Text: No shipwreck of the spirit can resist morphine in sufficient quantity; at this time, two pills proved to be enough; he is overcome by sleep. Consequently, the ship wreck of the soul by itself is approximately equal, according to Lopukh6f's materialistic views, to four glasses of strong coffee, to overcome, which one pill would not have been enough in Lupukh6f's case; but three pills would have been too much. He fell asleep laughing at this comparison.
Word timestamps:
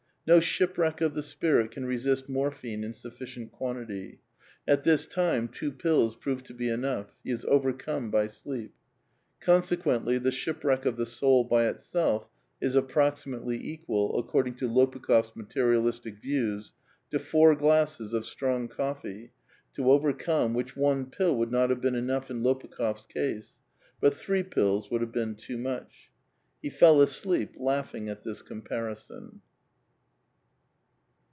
No 0.27 0.39
shipwreck 0.39 1.01
of 1.01 1.15
the 1.15 1.23
spirit 1.23 1.71
can 1.71 1.85
resist 1.85 2.29
morphine 2.29 2.83
in 2.83 2.93
sufficient 2.93 3.51
quantity; 3.51 4.19
at 4.67 4.83
this 4.83 5.07
time, 5.07 5.47
two 5.47 5.71
pills 5.71 6.15
proved 6.15 6.45
to 6.45 6.53
be 6.53 6.69
enough; 6.69 7.11
he 7.23 7.31
is 7.31 7.43
overcome 7.45 8.11
by 8.11 8.27
sleep. 8.27 8.71
Consequently, 9.39 10.19
the 10.19 10.31
ship 10.31 10.63
wreck 10.63 10.85
of 10.85 10.95
the 10.95 11.07
soul 11.07 11.43
by 11.43 11.65
itself 11.67 12.29
is 12.61 12.75
approximately 12.75 13.57
equal, 13.67 14.17
according 14.19 14.53
to 14.53 14.69
Lopukh6f's 14.69 15.35
materialistic 15.35 16.21
views, 16.21 16.75
to 17.09 17.17
four 17.17 17.55
glasses 17.55 18.13
of 18.13 18.23
strong 18.23 18.67
coffee, 18.67 19.31
to 19.73 19.89
overcome, 19.91 20.53
which 20.53 20.77
one 20.77 21.07
pill 21.07 21.35
would 21.35 21.51
not 21.51 21.71
have 21.71 21.81
been 21.81 21.95
enough 21.95 22.29
in 22.29 22.43
Lupukh6f's 22.43 23.07
case; 23.07 23.57
but 23.99 24.13
three 24.13 24.43
pills 24.43 24.89
would 24.91 25.01
have 25.01 25.11
been 25.11 25.33
too 25.33 25.57
much. 25.57 26.11
He 26.61 26.69
fell 26.69 27.01
asleep 27.01 27.55
laughing 27.57 28.07
at 28.07 28.21
this 28.23 28.43
comparison. 28.43 29.41